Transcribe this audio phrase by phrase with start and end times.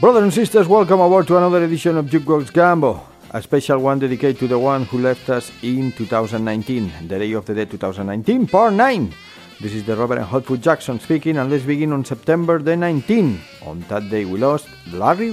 [0.00, 3.02] Brothers and sisters, welcome aboard to another edition of Jukebox Gambo,
[3.32, 7.44] a special one dedicated to the one who left us in 2019, the Day of
[7.44, 9.12] the Dead 2019, part 9.
[9.60, 13.40] This is the Reverend Hotfoot Jackson speaking, and let's begin on September the 19th.
[13.66, 15.32] On that day, we lost Larry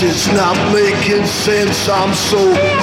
[0.00, 1.88] Wallis.
[1.88, 2.38] I'm so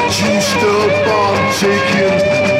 [0.09, 2.54] juiced up on taking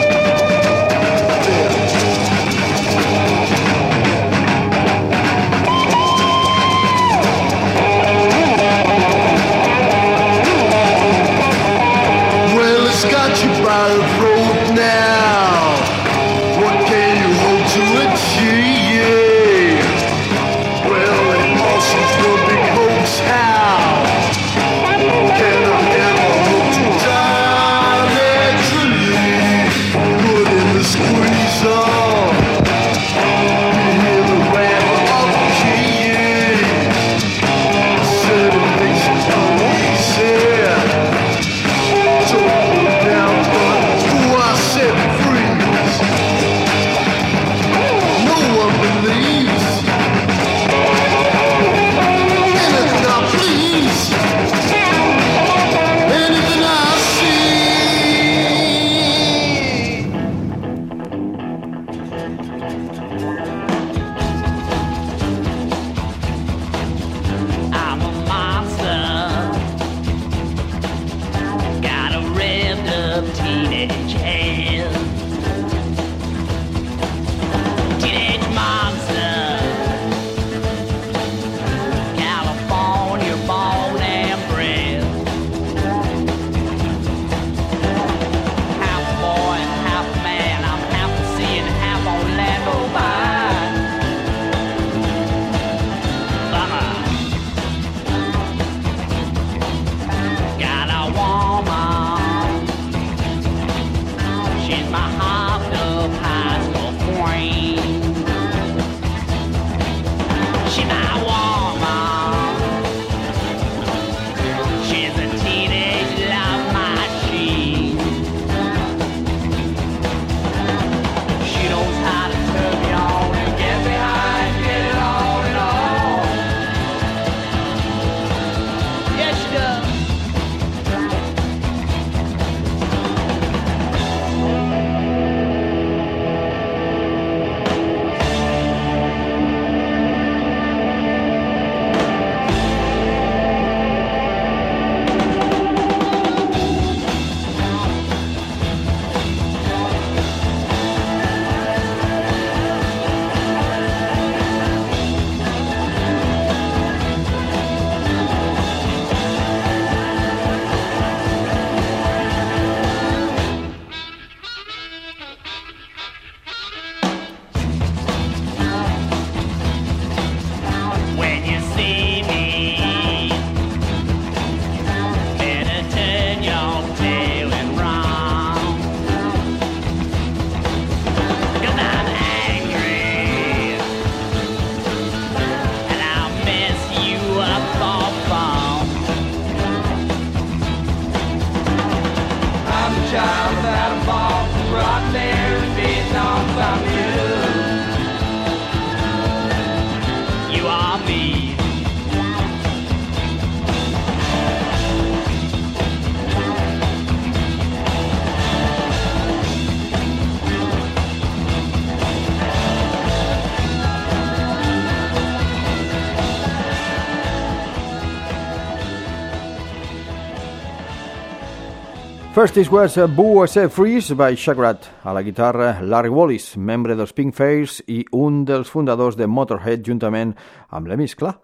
[222.35, 226.91] First this was uh, Boo Se Freeze by Shagrat, a la guitarra Larry Wallis, membre
[226.99, 230.33] dels Pink Fairs i un dels fundadors de Motorhead juntament
[230.75, 231.37] amb l'Emis, clar.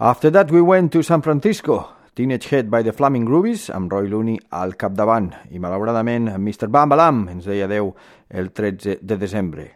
[0.00, 1.82] After that we went to San Francisco,
[2.16, 6.72] Teenage Head by the Flaming Groovies, amb Roy Looney al capdavant, i malauradament Mr.
[6.72, 7.92] Bam Balam ens deia adeu
[8.30, 9.68] el 13 de desembre.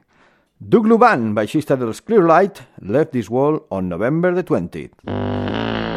[0.57, 5.92] Doug Luban, baixista dels Clearlight, left this world on November the 20th.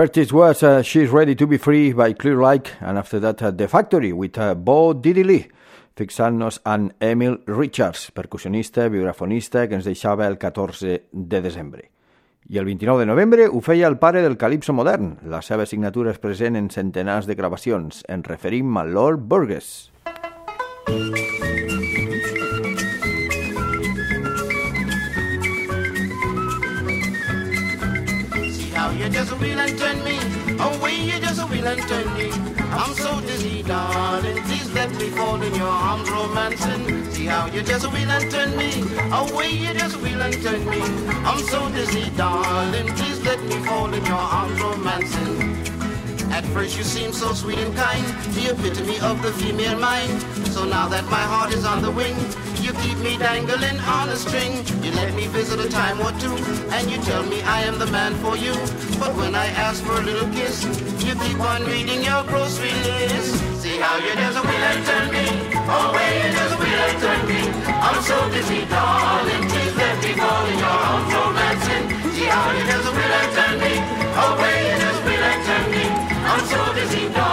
[0.00, 3.50] First was uh, She's Ready to Be Free by Clear Like, and after that uh,
[3.50, 5.50] The Factory with uh, Bo Diddley,
[5.94, 11.90] fixant-nos en Emil Richards, percussionista, vibrafonista, que ens deixava el 14 de desembre.
[12.48, 15.18] I el 29 de novembre ho feia el pare del calipso modern.
[15.28, 18.00] La seva signatura és present en centenars de gravacions.
[18.08, 19.90] En referim a Lord Burgess.
[20.88, 21.39] See
[29.40, 30.18] wheel and turn me.
[30.58, 32.30] Away you just wheel and turn me.
[32.72, 34.42] I'm so dizzy, darling.
[34.44, 37.10] Please let me fall in your arms, romancing.
[37.10, 38.70] See how you just wheel and turn me.
[39.12, 40.80] Away you just wheel and turn me.
[41.24, 42.88] I'm so dizzy, darling.
[42.96, 45.70] Please let me fall in your arms, romancing.
[46.30, 50.22] At first you seemed so sweet and kind, the epitome of the female mind.
[50.54, 52.14] So now that my heart is on the wing,
[52.70, 54.52] you keep me dangling on a string.
[54.84, 56.36] You let me visit a time or two,
[56.70, 58.54] and you tell me I am the man for you.
[59.00, 60.62] But when I ask for a little kiss,
[61.04, 63.34] you keep on reading your grocery list.
[63.62, 65.26] See how you just wheel and turn me,
[65.74, 67.40] oh way you just wheel and turn me.
[67.86, 71.84] I'm so busy, darling, please let me fall in your arms, oh, romancing.
[72.14, 73.74] See how you just wheel and turn me,
[74.22, 75.84] oh way you just wheel and turn me.
[76.30, 77.29] I'm so busy, darling,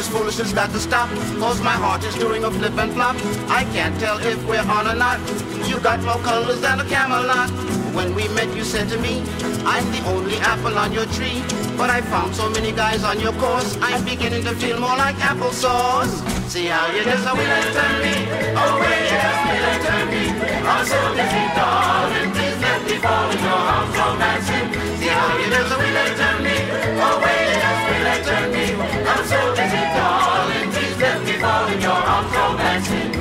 [0.00, 3.16] this foolishness got to stop, cause my heart is doing a flip and flop.
[3.50, 5.20] I can't tell if we're on or not.
[5.68, 7.50] You got more colors than a Camelot.
[7.92, 9.20] When we met, you said to me,
[9.72, 11.44] I'm the only apple on your tree.
[11.76, 15.16] But I found so many guys on your course, I'm beginning to feel more like
[15.16, 16.16] applesauce.
[16.48, 18.16] See how you just wheel and me,
[18.56, 19.20] oh way you
[19.52, 20.24] wheel and turn me.
[20.64, 24.68] I'm so busy, darling, please let me fall in your arms, romancing.
[24.96, 26.56] See how you just wheel and me,
[27.04, 27.49] oh way
[28.28, 28.80] and.
[29.08, 33.20] I'm so busy, darling, please let me fall in your arms, romancing.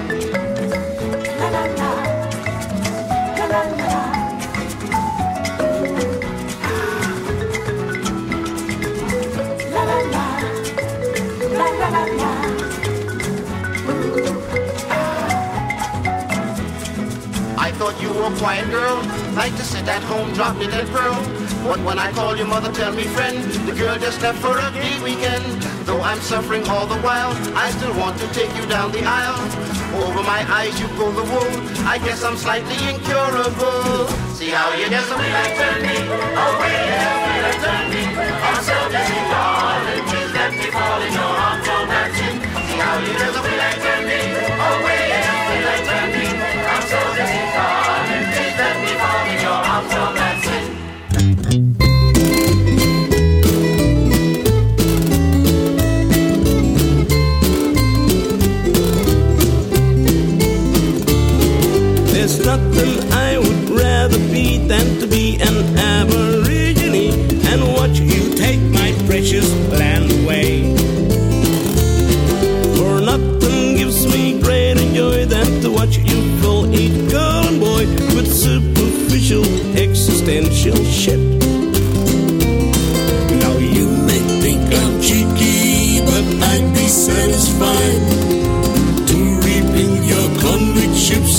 [17.62, 18.98] I thought you were a quiet girl,
[19.36, 21.39] like to sit at home, drop me that pearl.
[21.64, 23.38] But when I call your mother, tell me friend,
[23.68, 25.44] the girl just left for a big weekend.
[25.86, 29.42] Though I'm suffering all the while, I still want to take you down the aisle.
[30.04, 31.52] Over my eyes you pull the wool,
[31.88, 34.08] I guess I'm slightly incurable.
[34.38, 35.98] See how you just and turn me,
[36.62, 36.78] way
[37.40, 38.09] wheel turn me.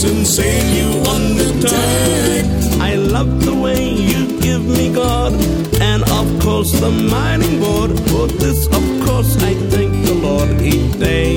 [0.05, 2.81] And sail you on the tide.
[2.81, 5.33] I love the way you give me God,
[5.81, 7.91] and of course the mining board.
[8.09, 11.37] For this, of course, I thank the Lord each day.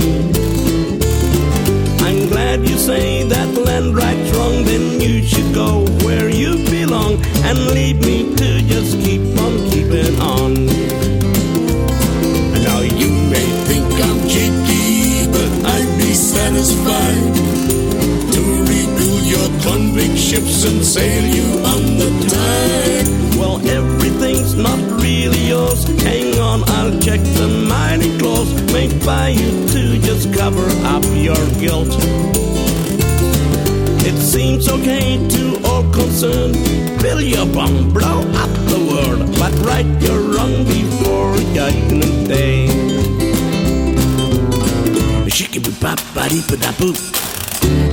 [2.07, 7.13] I'm glad you say that land right's wrong, then you should go where you belong
[7.43, 10.51] and leave me to just keep on keeping on.
[12.63, 17.52] Now you may think I'm cheeky, but I'd be satisfied
[20.33, 23.37] ships and sail you on the tide.
[23.37, 25.83] Well, everything's not really yours.
[26.01, 31.43] Hang on, I'll check the mining clause made by you to just cover up your
[31.61, 31.93] guilt.
[34.09, 36.57] It seems okay to all concerned.
[37.01, 42.67] Fill your bomb, blow up the world, but right your wrong before judgment day.
[45.29, 46.97] Shiki bop body ba da boop.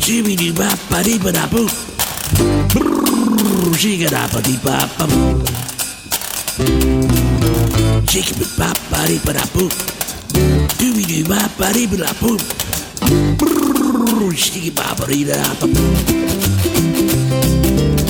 [0.00, 1.89] Shibby doo bop body ba da boop.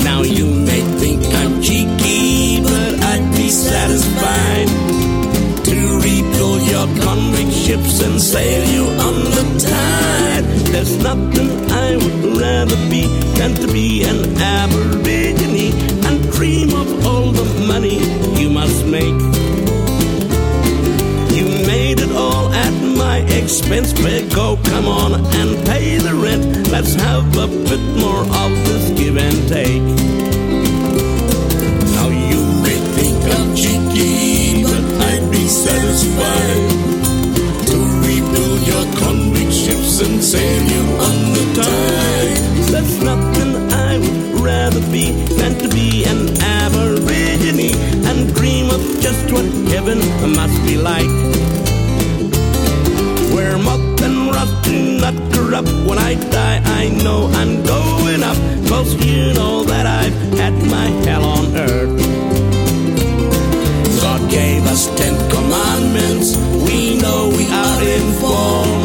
[0.03, 4.67] Now you may think I'm cheeky, but I'd be satisfied
[5.65, 10.20] to rebuild your convict ships and sail you on the tide.
[10.71, 13.05] There's nothing I would rather be
[13.37, 15.73] than to be an Aborigine
[16.05, 17.99] and dream of all the money
[18.41, 19.19] you must make.
[21.35, 23.91] You made it all at my expense,
[24.33, 26.69] Go, Come on and pay the rent.
[26.71, 29.83] Let's have a bit more of this give and take.
[31.95, 37.00] Now you may think I'm cheeky, but I'd be satisfied
[40.03, 42.37] and sail you on the tide.
[42.71, 47.75] There's nothing I would rather be than to be an aborigine
[48.09, 49.99] and dream of just what heaven
[50.35, 51.11] must be like.
[53.33, 55.69] Where moth and rust do not corrupt.
[55.87, 58.37] When I die, I know I'm going up.
[58.69, 62.01] Cause you know that I've had my hell on earth.
[64.01, 66.37] God gave us ten commandments.
[66.65, 68.80] We know we are informed.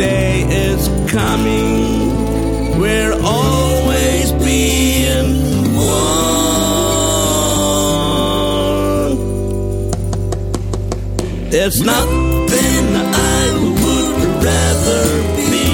[0.00, 2.80] Day is coming.
[2.80, 5.30] We're always being
[5.76, 6.00] warned.
[11.52, 12.84] There's nothing
[13.36, 13.40] I
[13.82, 14.08] would
[14.48, 15.04] rather
[15.36, 15.64] be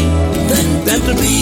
[0.51, 1.37] than, than to be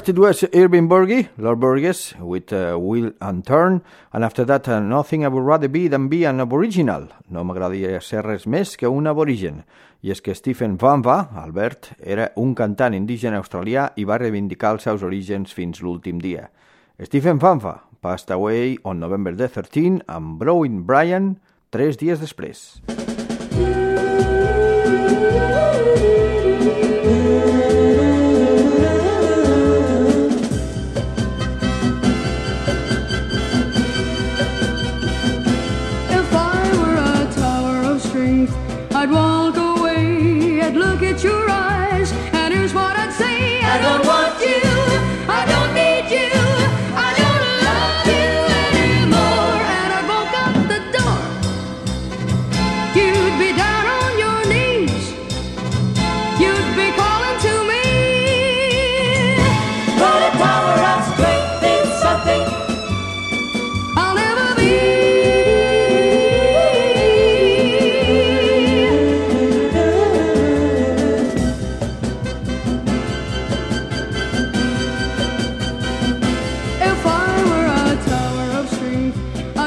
[0.00, 3.82] First it was Irving Burgi, Lord Burgess, with uh, Will and Turn,
[4.14, 7.08] and after that uh, Nothing I Would Rather Be Than Be an Aboriginal.
[7.28, 9.60] No m'agradaria ser res més que un aborigen.
[10.00, 14.88] I és que Stephen Vanva, Albert, era un cantant indígena australià i va reivindicar els
[14.88, 16.48] seus orígens fins l'últim dia.
[17.04, 21.34] Stephen Vanva passed away on November the 13 amb Browin Bryan
[21.68, 22.80] tres dies després.
[22.88, 24.39] If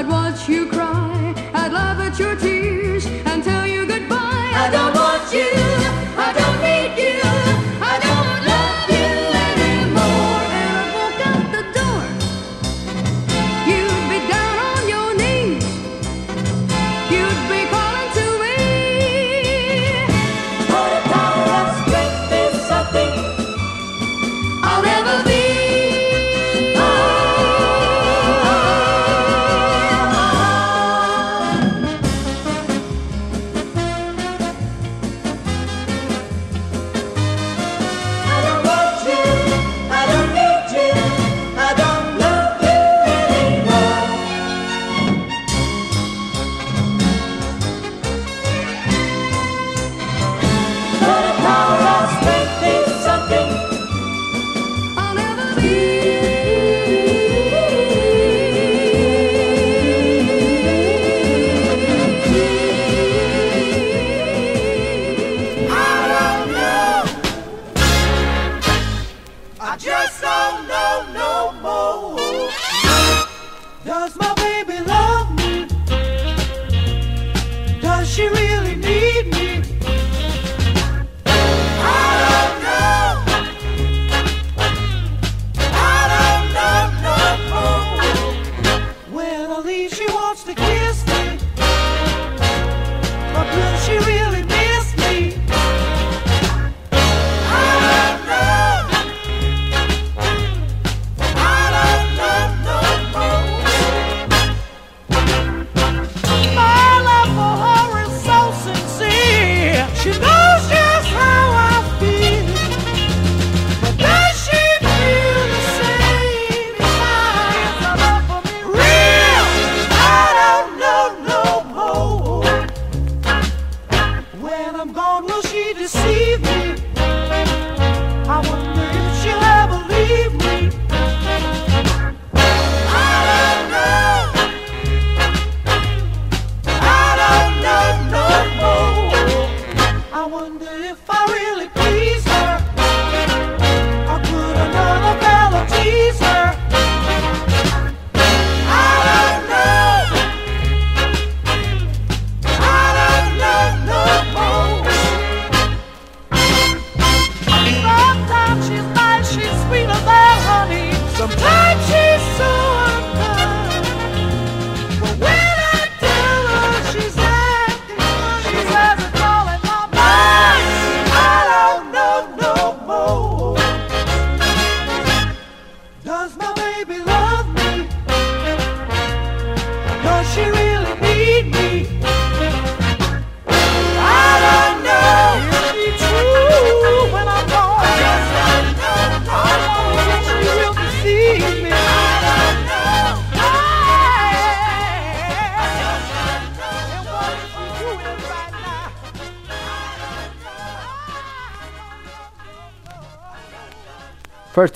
[0.08, 0.93] Watch you cry.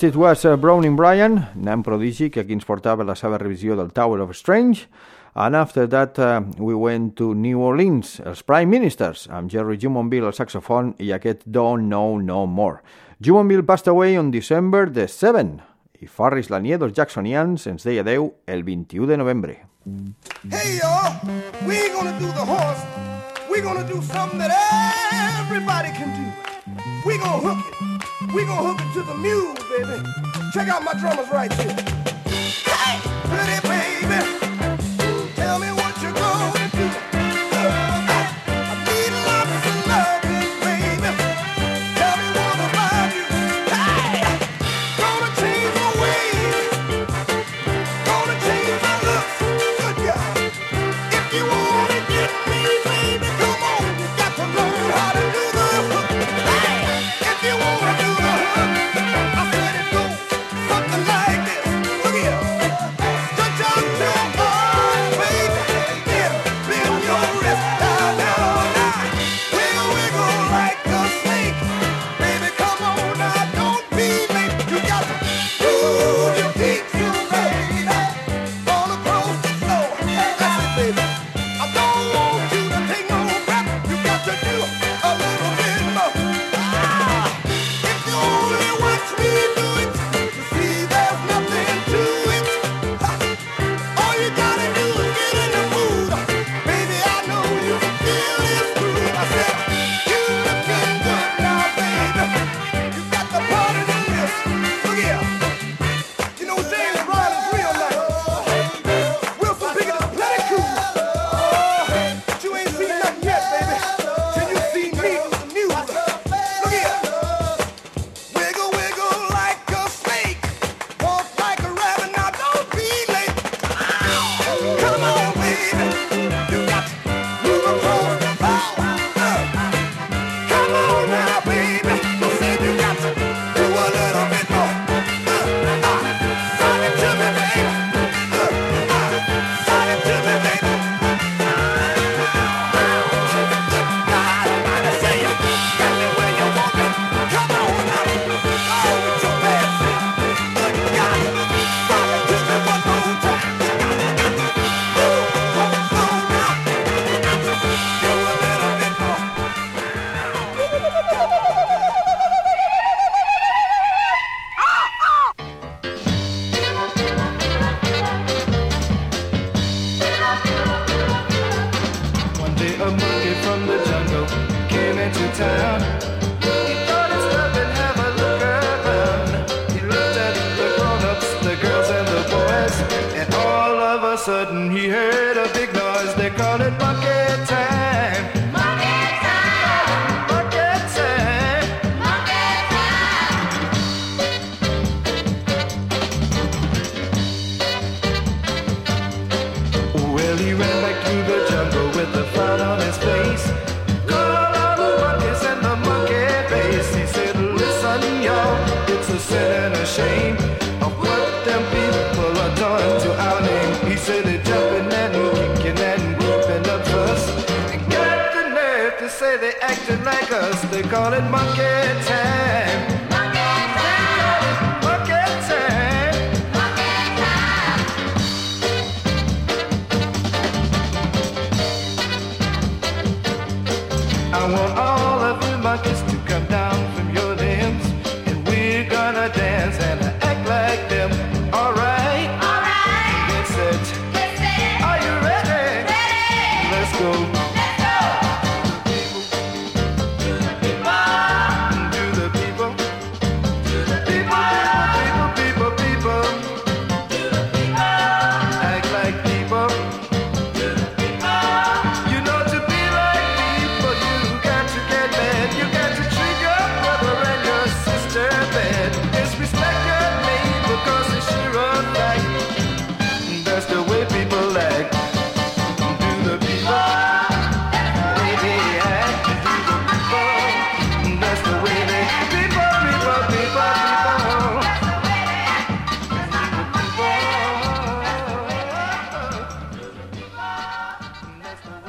[0.02, 3.88] it was uh, Browning Brian, nen prodigi que aquí ens portava la seva revisió del
[3.92, 4.86] Tower of Strange,
[5.34, 10.28] and after that uh, we went to New Orleans, els Prime Ministers, amb Jerry Jumonville
[10.28, 12.82] al saxofon i aquest Don't Know No More.
[13.18, 15.58] Jumonville passed away on December the 7
[16.00, 19.58] i Farris Lanier dels Jacksonians ens deia adeu el 21 de novembre.
[20.46, 21.16] Hey y'all,
[21.66, 22.84] we gonna do the horse,
[23.50, 24.54] we gonna do something that
[25.42, 26.28] everybody can do.
[27.08, 27.97] We gonna hook it.
[28.34, 30.06] We gonna hook it to the mule, baby.
[30.52, 32.17] Check out my drummers right here.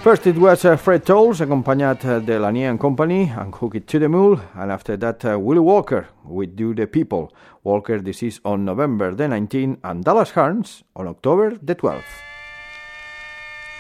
[0.10, 3.86] First it was uh, Fred Tolles, accompanied uh, the Lanier and Company, and Hook It
[3.90, 7.32] to the Mule, and after that uh, Willie Walker with Do the People.
[7.64, 12.02] Walker, this is on November the 19th, and Dallas Harms on October the 12th.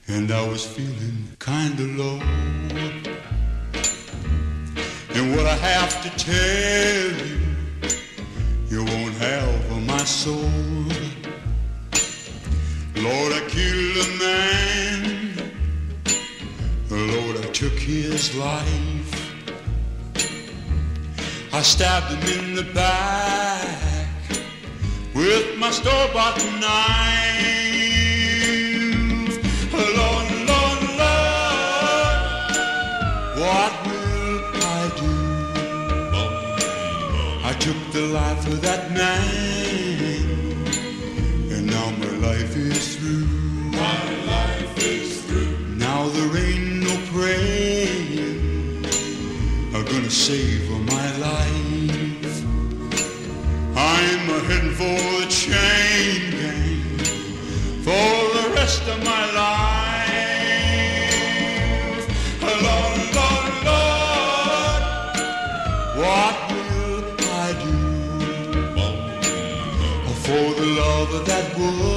[0.07, 2.19] and I was feeling kinda low.
[5.15, 7.46] And what I have to tell you,
[8.69, 10.51] you won't have my soul.
[12.95, 15.51] Lord, I killed a man.
[16.89, 19.13] Lord, I took his life.
[21.53, 23.79] I stabbed him in the back
[25.15, 27.66] with my store-bought knife.
[37.59, 40.23] Took the life of that man,
[41.51, 43.25] and now my life is through.
[43.71, 45.57] My life is through.
[45.75, 48.85] Now there ain't no praying
[49.75, 52.43] are gonna save my life.
[53.75, 56.97] I'm a heading for the chain gang
[57.83, 59.66] for the rest of my life.
[71.27, 71.96] Love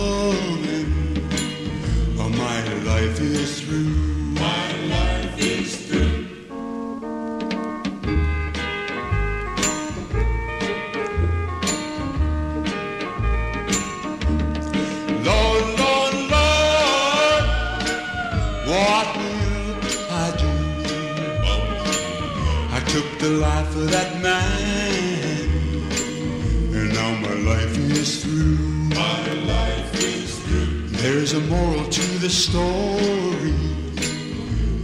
[31.31, 33.55] There's a moral to the story.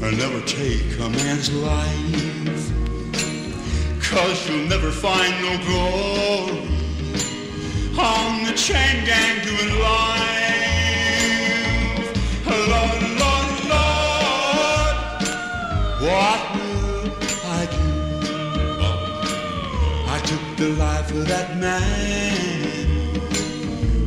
[0.01, 2.71] I never take a man's life,
[4.01, 6.69] cause you'll never find no glory
[7.99, 10.47] on the chain gang doing life.
[12.47, 14.97] Lord, Lord, Lord,
[16.07, 17.11] what will
[17.59, 17.91] I do?
[20.15, 22.39] I took the life of that man,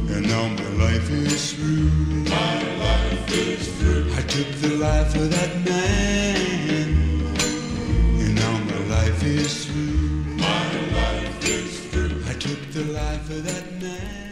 [0.10, 2.28] and now my life is through.
[3.11, 6.89] I took the life of that man,
[8.21, 10.35] and now my life is through.
[10.37, 12.23] My life is through.
[12.27, 14.28] I took the life of that man.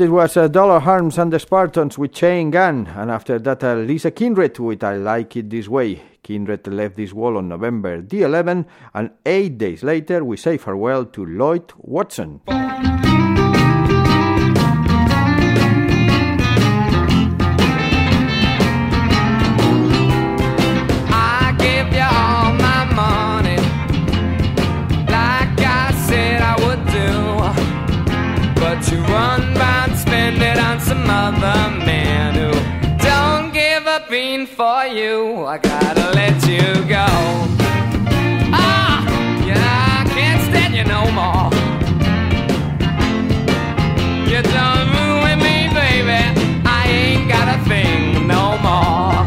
[0.00, 3.74] It was uh, Dollar Harms and the Spartans with Chain Gun, and after that, uh,
[3.74, 6.00] Lisa Kindred with I Like It This Way.
[6.22, 11.04] Kindred left this wall on November the 11th, and eight days later, we say farewell
[11.04, 12.40] to Lloyd Watson.
[41.00, 41.50] no more.
[44.30, 44.88] You done
[45.44, 46.22] me, baby.
[46.64, 49.18] I ain't got a thing no more.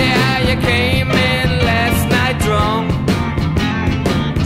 [0.00, 2.86] Yeah, you came in last night drunk,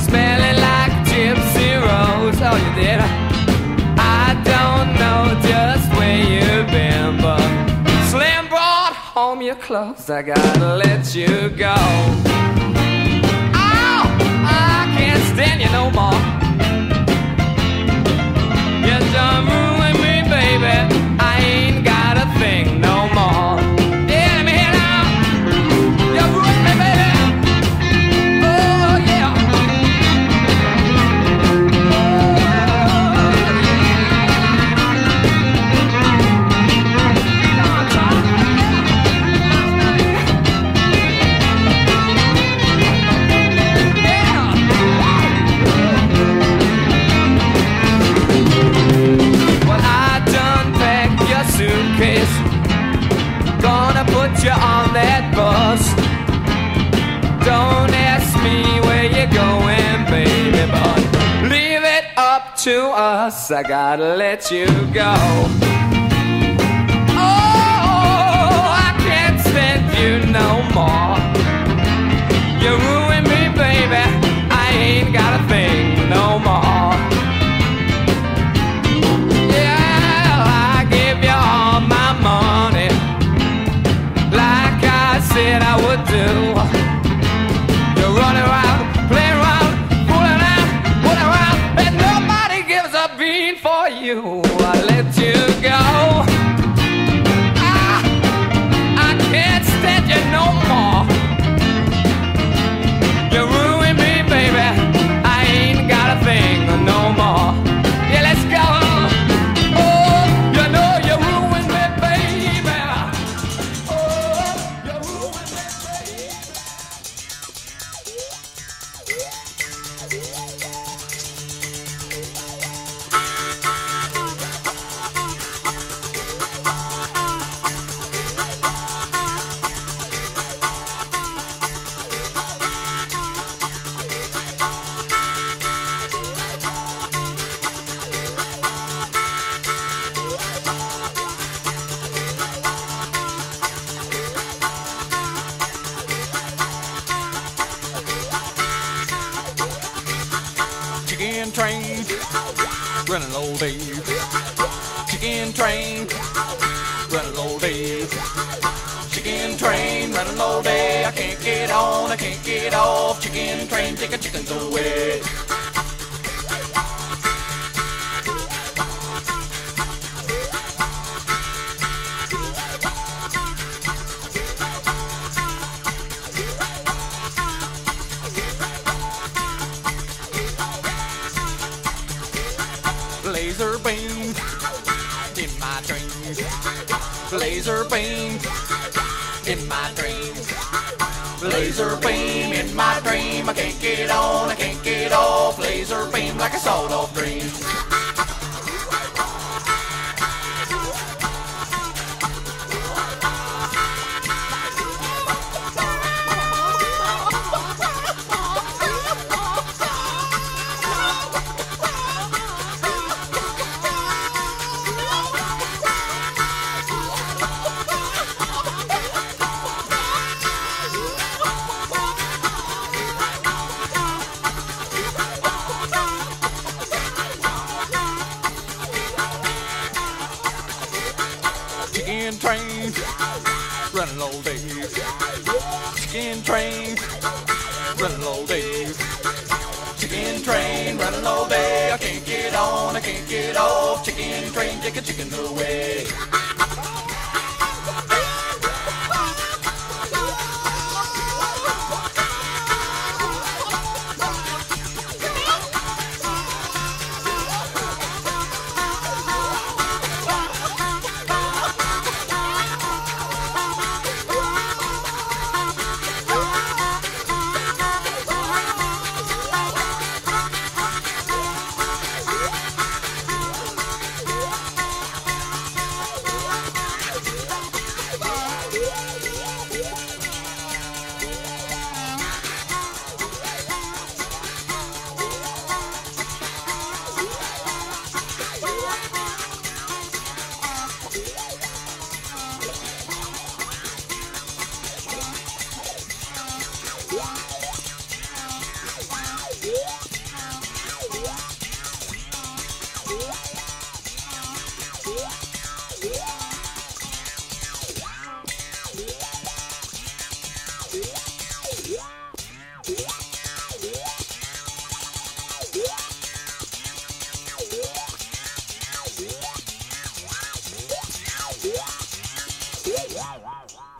[0.07, 2.41] smelling like gypsy rose.
[2.49, 3.01] Oh, you did.
[3.99, 5.21] I don't know
[5.51, 7.51] just where you've been, but
[8.11, 10.11] Slim brought home your clothes.
[10.11, 11.77] I gotta let you go
[15.35, 16.50] stand you no more.
[63.25, 64.67] bus, I gotta let you
[65.03, 65.15] go.
[67.27, 70.49] Oh, I can't stand you no
[70.79, 71.17] more.
[72.63, 74.05] You ruin me, baby.
[74.65, 76.93] I ain't got a thing no more.
[79.57, 82.91] Yeah, I give you all my money,
[84.43, 86.50] like I said I would do.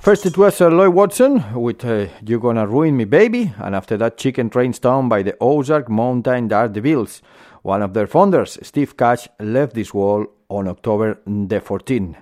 [0.01, 3.99] First, it was uh, Lloyd Watson with uh, You Gonna Ruin Me Baby, and after
[3.99, 7.21] that, Chicken Train Town by the Ozark Mountain Daredevils.
[7.61, 12.17] One of their founders, Steve Cash, left this world on October the 14.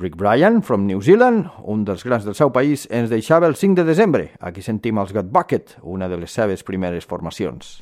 [0.00, 3.76] Rick Bryant, from New Zealand, un dels grans del seu país, ens deixava el 5
[3.78, 4.32] de desembre.
[4.40, 7.78] Aquí sentim els Gut Bucket, una de les seves primeres formacions.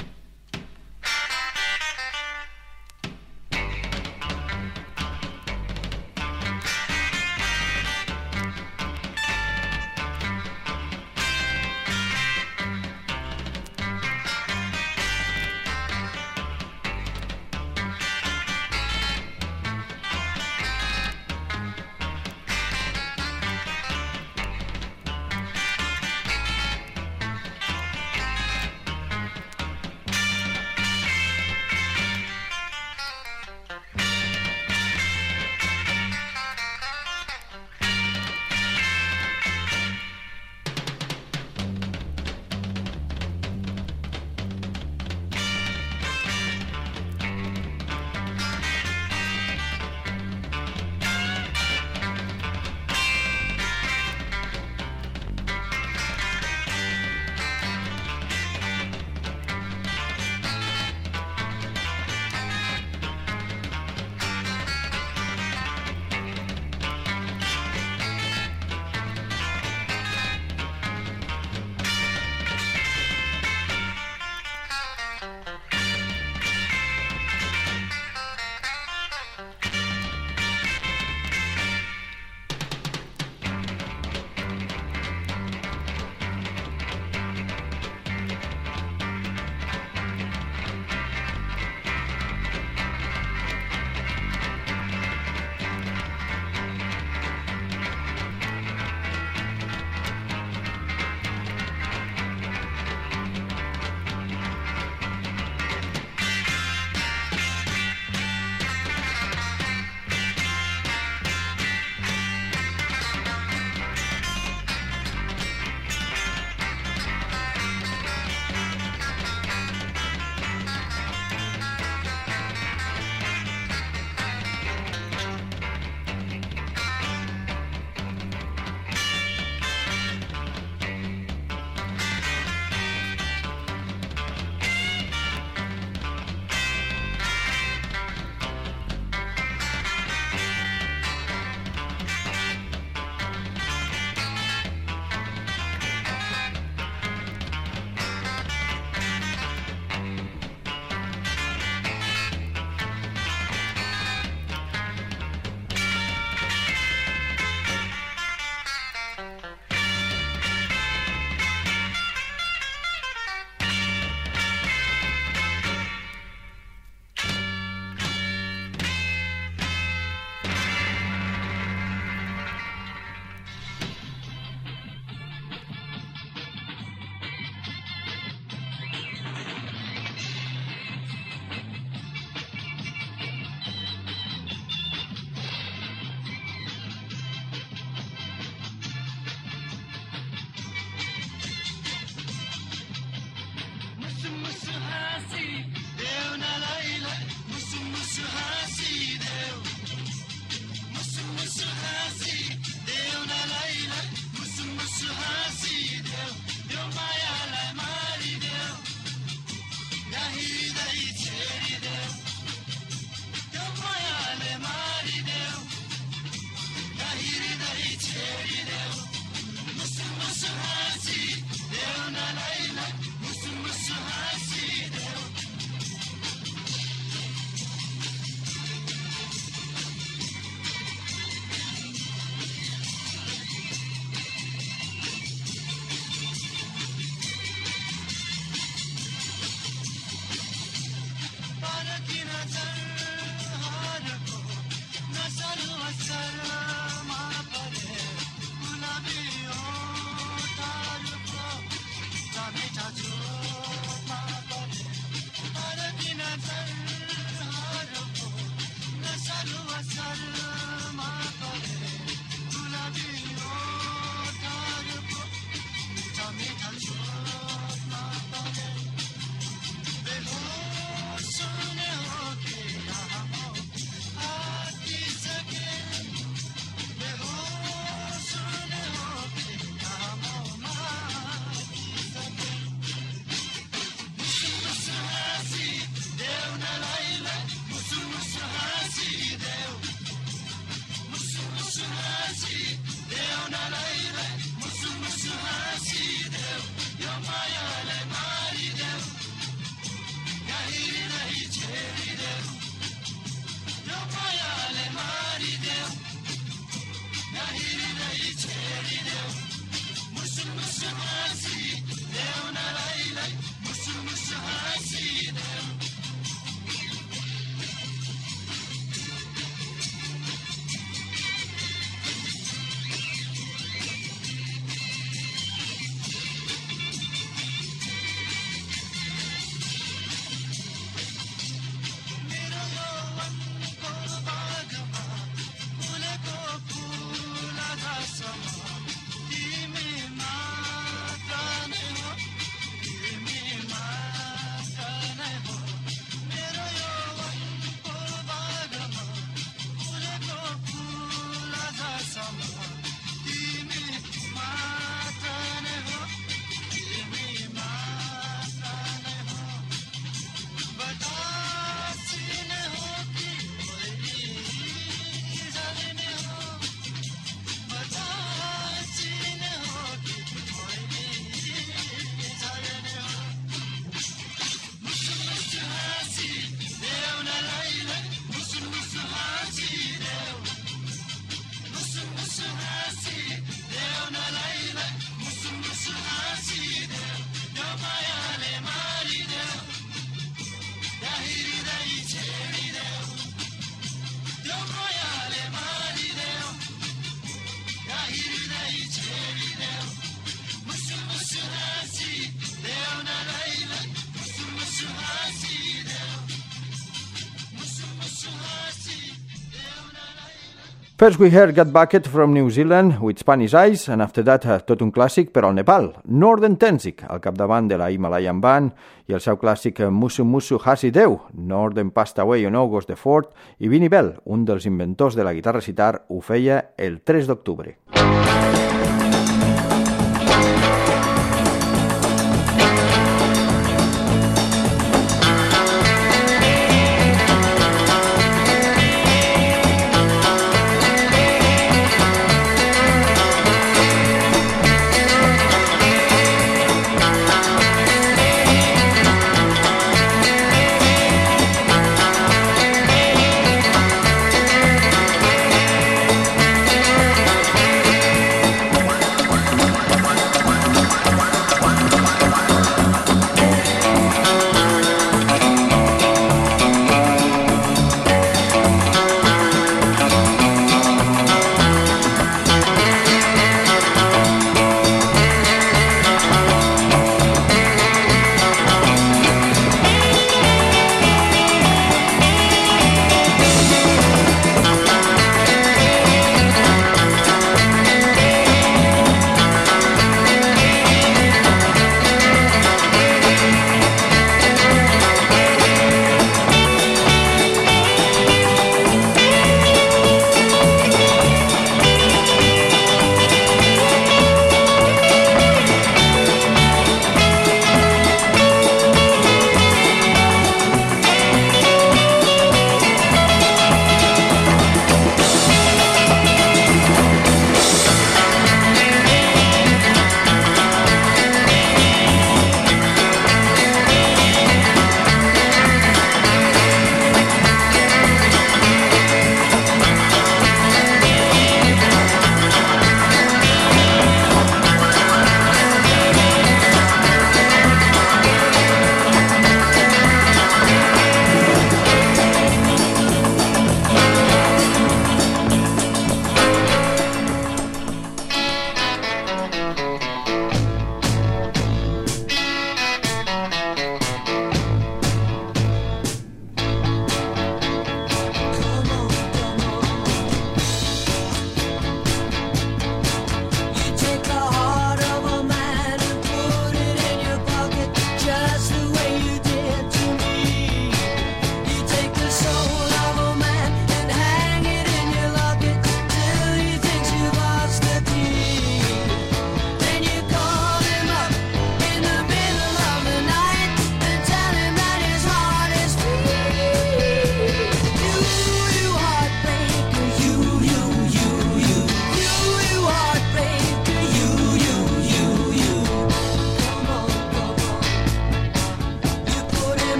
[411.02, 414.60] First we heard Gut Bucket from New Zealand with Spanish Eyes, and after that uh,
[414.60, 418.70] tot un clàssic per al Nepal, Northern Tenzing, al capdavant de la Himalayan Band,
[419.10, 422.94] i el seu clàssic uh, Musu Musu Hasi Deu, Northern Passed Away on August the
[422.94, 427.26] 4th, i Vinnie Bell, un dels inventors de la guitarra citar, ho feia el 3
[427.26, 427.80] d'octubre.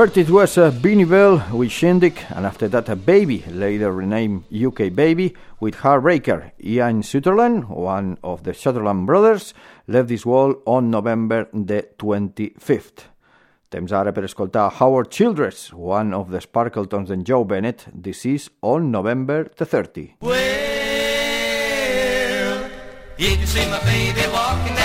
[0.00, 4.94] First it was uh, Bell with Shindig, and after that a baby, later renamed UK
[4.94, 6.52] Baby, with Heartbreaker.
[6.64, 9.52] Ian Sutherland, one of the Sutherland brothers,
[9.86, 13.08] left this world on November the 25th.
[13.70, 18.48] Temps ara per escoltar Howard Childress, one of the Sparkletones and Joe Bennett, this is
[18.62, 20.14] on November the 30th.
[20.22, 20.30] Well,
[23.18, 24.79] you can see my baby walking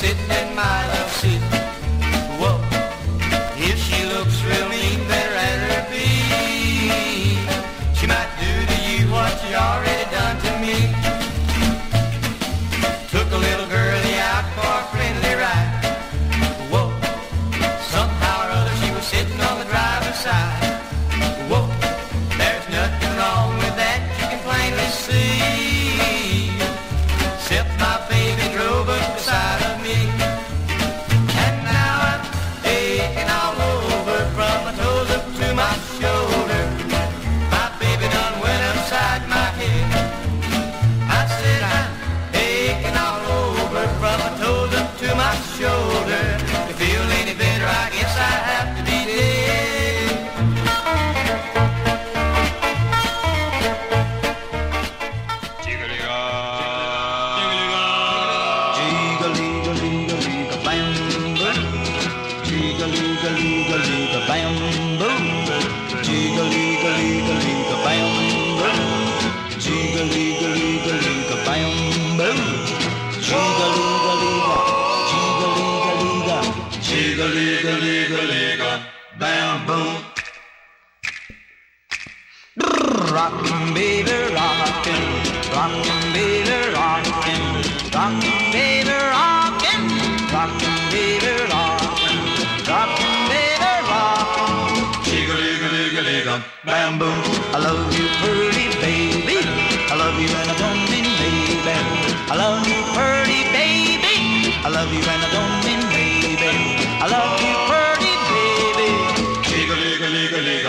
[0.00, 0.97] sitting in my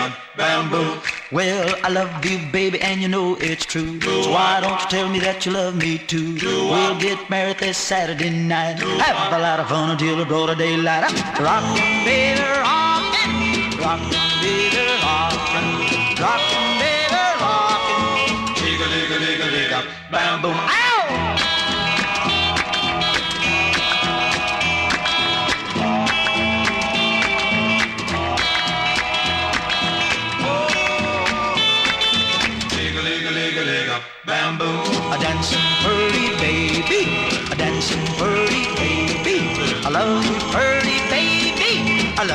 [0.00, 1.00] on bamboo.
[1.30, 3.98] Well, I love you, baby, and you know it's true.
[3.98, 6.38] Do so why don't you tell me that you love me too?
[6.38, 8.78] Do we'll I get married this Saturday night.
[8.80, 11.04] Have I a lot of fun until the broad daylight.
[11.38, 11.64] Rock,
[12.04, 12.90] baby, rock
[13.80, 14.29] rock.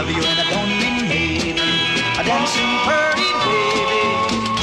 [0.06, 1.62] love you and I don't mean maybe.
[2.20, 4.02] A dancing pretty baby.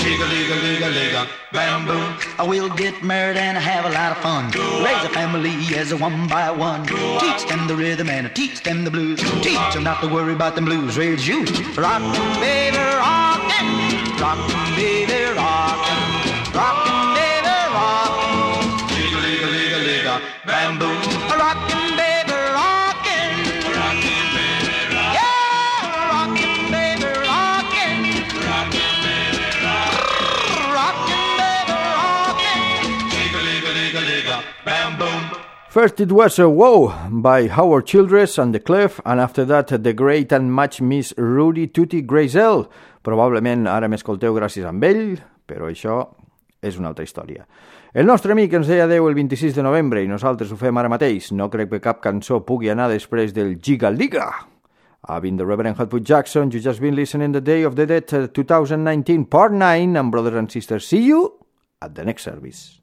[0.02, 2.16] Jigga, ligga, ligga, ligga, bam, boom.
[2.38, 4.50] I will get married and have a lot of fun.
[4.84, 6.86] Raise a family as a one by one.
[7.18, 9.20] Teach them the rhythm and teach them the blues.
[9.42, 10.96] Teach them not to worry about them blues.
[10.96, 11.44] Raise you.
[11.76, 12.02] Rock,
[12.40, 14.20] baby, rock it.
[14.20, 15.01] Rock, baby.
[35.72, 39.94] First it was a Wow by Howard Childress and The Clef, and after that The
[39.94, 42.68] Great and Much Miss Rudy Tutti Grayzell.
[43.00, 45.16] Probablement ara m'escolteu gràcies a ell,
[45.48, 45.96] però això
[46.60, 47.46] és una altra història.
[47.94, 50.92] El nostre amic ens deia adeu el 26 de novembre i nosaltres ho fem ara
[50.92, 51.30] mateix.
[51.32, 54.28] No crec que cap cançó pugui anar després del Giga Liga.
[55.08, 56.52] I've been the Reverend Hotfoot Jackson.
[56.52, 60.36] You just been listening the Day of the Dead uh, 2019 Part 9 and brothers
[60.36, 60.86] and sisters.
[60.86, 61.32] See you
[61.80, 62.81] at the next service.